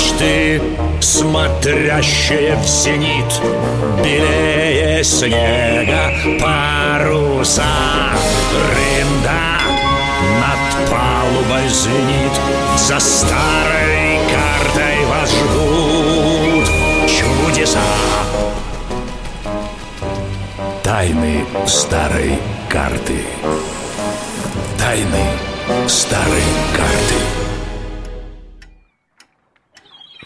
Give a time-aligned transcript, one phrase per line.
[0.00, 0.62] Мачты,
[1.00, 3.40] смотрящие в зенит
[4.02, 7.64] Белее снега паруса
[8.72, 9.60] Рында
[10.40, 12.32] над палубой звенит
[12.78, 16.66] За старой картой вас ждут
[17.06, 17.78] чудеса.
[20.82, 22.38] Тайны старой
[22.70, 23.22] карты.
[24.78, 25.26] Тайны
[25.86, 26.42] старой
[26.74, 27.39] карты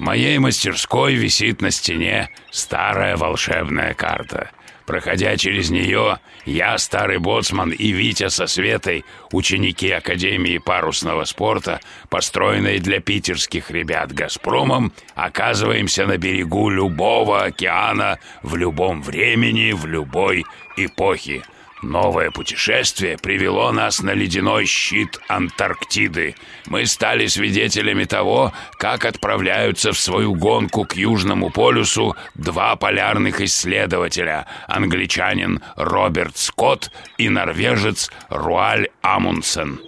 [0.00, 4.50] В моей мастерской висит на стене старая волшебная карта.
[4.86, 12.78] Проходя через нее, я, старый боцман и Витя со Светой, ученики Академии парусного спорта, построенной
[12.78, 20.46] для питерских ребят «Газпромом», оказываемся на берегу любого океана в любом времени, в любой
[20.78, 21.42] эпохе.
[21.82, 26.34] Новое путешествие привело нас на ледяной щит Антарктиды.
[26.66, 34.46] Мы стали свидетелями того, как отправляются в свою гонку к Южному полюсу два полярных исследователя–
[34.68, 39.80] англичанин Роберт Скотт и норвежец Руаль Амундсен.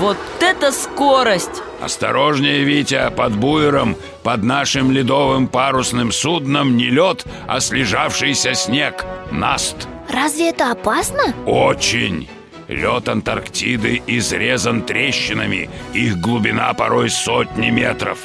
[0.00, 1.62] Вот это скорость!
[1.78, 9.76] Осторожнее, Витя, под буером, под нашим ледовым парусным судном не лед, а слежавшийся снег, наст.
[10.10, 11.34] Разве это опасно?
[11.44, 12.30] Очень.
[12.66, 18.20] Лед Антарктиды изрезан трещинами, их глубина порой сотни метров.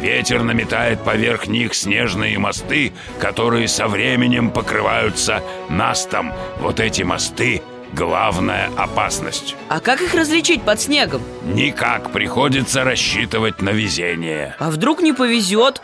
[0.00, 6.32] Ветер наметает поверх них снежные мосты, которые со временем покрываются настом.
[6.58, 7.62] Вот эти мосты–
[7.92, 9.56] главная опасность.
[9.68, 11.22] А как их различить под снегом?
[11.42, 14.54] Никак приходится рассчитывать на везение.
[14.58, 15.82] А вдруг не повезет?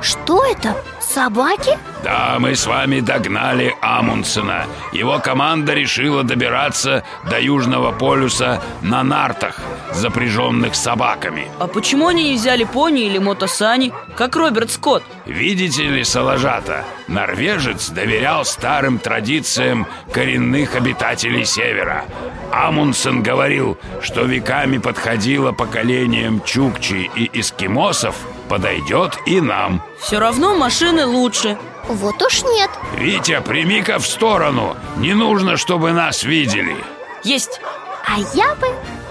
[0.00, 0.76] Что это?
[1.12, 1.78] Собаки?
[2.02, 4.64] Да, мы с вами догнали Амундсена.
[4.92, 9.56] Его команда решила добираться до Южного полюса на нартах,
[9.92, 11.48] запряженных собаками.
[11.58, 15.04] А почему они не взяли пони или мотосани, как Роберт Скотт?
[15.26, 22.06] Видите ли, Соложата, норвежец доверял старым традициям коренных обитателей Севера.
[22.50, 28.16] Амундсен говорил, что веками подходило поколением чукчи и эскимосов,
[28.48, 29.82] подойдет и нам.
[29.98, 31.58] Все равно машины лучше.
[31.88, 32.70] Вот уж нет.
[32.96, 34.76] Витя, прими-ка в сторону.
[34.96, 36.76] Не нужно, чтобы нас видели.
[37.24, 37.60] Есть.
[38.06, 38.66] А я бы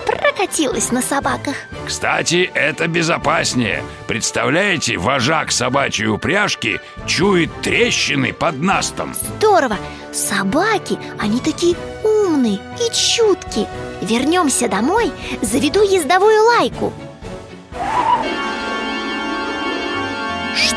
[0.06, 1.56] прокатилась на собаках.
[1.86, 3.84] Кстати, это безопаснее.
[4.08, 9.14] Представляете, вожак собачьей упряжки чует трещины под настом.
[9.38, 9.78] Здорово.
[10.12, 13.68] Собаки, они такие умные и чуткие.
[14.02, 15.12] Вернемся домой,
[15.42, 16.94] заведу ездовую лайку.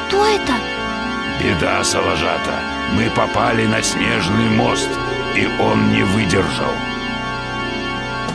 [0.09, 0.53] Что это?
[1.43, 2.53] Беда, Соложата.
[2.93, 4.89] Мы попали на снежный мост,
[5.35, 6.73] и он не выдержал.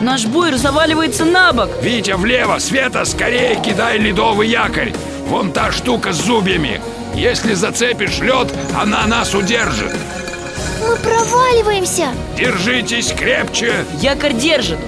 [0.00, 1.68] Наш буер заваливается на бок.
[1.82, 2.58] Витя, влево!
[2.58, 4.92] Света, скорее кидай ледовый якорь!
[5.26, 6.80] Вон та штука с зубьями!
[7.14, 9.94] Если зацепишь лед, она нас удержит!
[10.80, 12.08] Мы проваливаемся.
[12.36, 13.84] Держитесь крепче!
[14.00, 14.78] Якорь держит.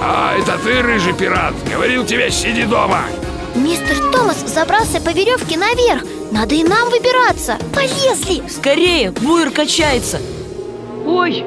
[0.00, 1.54] А, это ты, рыжий пират!
[1.70, 3.02] Говорил тебе, сиди дома!
[3.54, 6.04] Мистер Томас забрался по веревке наверх.
[6.30, 7.58] Надо и нам выбираться.
[7.74, 8.42] Полезли.
[8.48, 10.20] Скорее, буер качается.
[11.06, 11.44] Ой,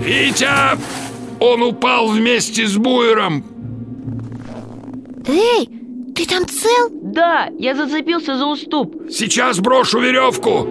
[0.00, 0.78] Витя!
[1.40, 3.44] Он упал вместе с буером!
[5.26, 5.68] Эй,
[6.14, 6.88] ты там цел?
[6.90, 9.10] да, я зацепился за уступ.
[9.10, 10.66] Сейчас брошу веревку!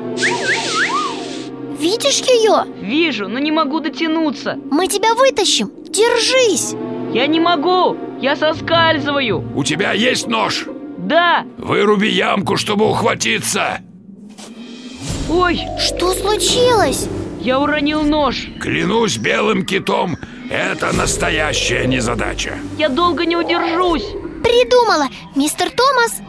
[1.79, 2.65] Видишь ее?
[2.81, 4.57] Вижу, но не могу дотянуться.
[4.71, 5.71] Мы тебя вытащим.
[5.89, 6.73] Держись.
[7.13, 7.95] Я не могу.
[8.19, 9.43] Я соскальзываю.
[9.55, 10.65] У тебя есть нож?
[10.97, 11.45] Да.
[11.57, 13.79] Выруби ямку, чтобы ухватиться!
[15.29, 17.07] Ой, Что случилось?
[17.41, 18.47] я уронил нож.
[18.59, 20.17] Клянусь белым китом,
[20.49, 22.57] это настоящая незадача.
[22.77, 24.05] Я долго не удержусь.
[24.43, 26.19] Придумала, мистер Томас.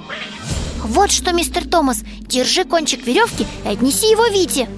[0.84, 4.69] Вот что, мистер Томас, держи кончик веревки и отнеси его Вите.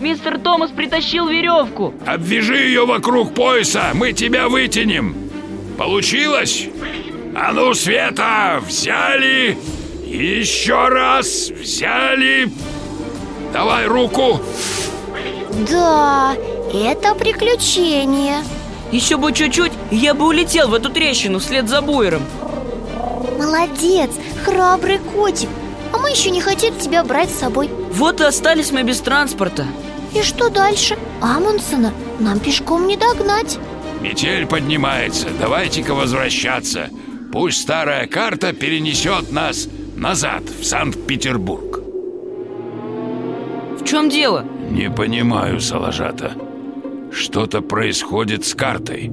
[0.00, 1.94] Мистер Томас притащил веревку.
[2.06, 5.21] Обвяжи ее вокруг пояса, мы тебя вытянем.
[5.84, 6.68] Получилось?
[7.34, 9.58] А ну, Света, взяли!
[10.06, 12.52] Еще раз взяли!
[13.52, 14.40] Давай руку!
[15.68, 16.36] Да,
[16.72, 18.44] это приключение.
[18.92, 22.22] Еще бы чуть-чуть, я бы улетел в эту трещину вслед за буером
[23.36, 24.10] Молодец,
[24.44, 25.48] храбрый котик
[25.92, 29.66] А мы еще не хотели тебя брать с собой Вот и остались мы без транспорта
[30.14, 30.96] И что дальше?
[31.20, 33.58] Амундсена нам пешком не догнать
[34.02, 36.90] Метель поднимается, давайте-ка возвращаться.
[37.32, 41.80] Пусть старая карта перенесет нас назад, в Санкт-Петербург.
[43.80, 44.44] В чем дело?
[44.70, 46.32] Не понимаю, Салажата.
[47.12, 49.10] Что-то происходит с картой.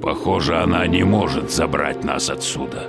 [0.00, 2.88] Похоже, она не может забрать нас отсюда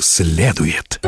[0.00, 1.00] следует.